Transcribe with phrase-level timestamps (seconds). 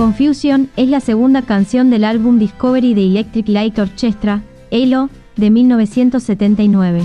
[0.00, 4.40] Confusion es la segunda canción del álbum Discovery de Electric Light Orchestra,
[4.70, 7.02] ELO, de 1979.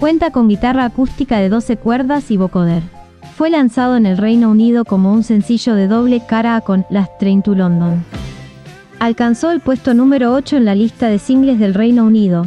[0.00, 2.82] Cuenta con guitarra acústica de 12 cuerdas y vocoder.
[3.36, 7.42] Fue lanzado en el Reino Unido como un sencillo de doble cara con Last Train
[7.42, 8.02] to London.
[8.98, 12.46] Alcanzó el puesto número 8 en la lista de singles del Reino Unido,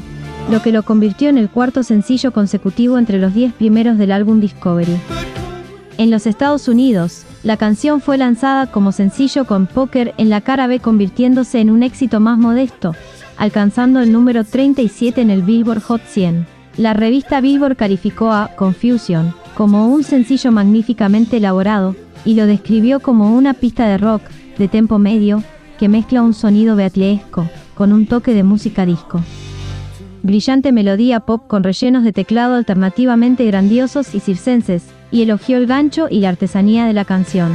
[0.50, 4.40] lo que lo convirtió en el cuarto sencillo consecutivo entre los 10 primeros del álbum
[4.40, 4.98] Discovery.
[6.00, 10.66] En los Estados Unidos, la canción fue lanzada como sencillo con Poker en la cara
[10.66, 12.96] B convirtiéndose en un éxito más modesto,
[13.38, 16.48] alcanzando el número 37 en el Billboard Hot 100.
[16.78, 21.96] La revista Billboard calificó a Confusion como un sencillo magníficamente elaborado
[22.26, 24.24] y lo describió como una pista de rock
[24.58, 25.44] de tempo medio
[25.78, 29.22] que mezcla un sonido beatlesco con un toque de música disco.
[30.26, 36.08] Brillante melodía pop con rellenos de teclado alternativamente grandiosos y circenses, y elogió el gancho
[36.10, 37.54] y la artesanía de la canción.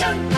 [0.00, 0.37] Revolution.